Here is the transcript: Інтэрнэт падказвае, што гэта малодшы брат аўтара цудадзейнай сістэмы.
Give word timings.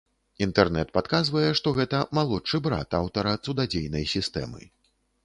Інтэрнэт 0.43 0.93
падказвае, 0.95 1.43
што 1.59 1.73
гэта 1.79 1.99
малодшы 2.19 2.61
брат 2.69 2.97
аўтара 3.01 3.35
цудадзейнай 3.49 4.09
сістэмы. 4.15 4.63